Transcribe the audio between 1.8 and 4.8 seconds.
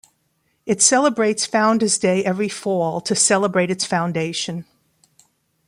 Day every Fall to celebrate its foundation.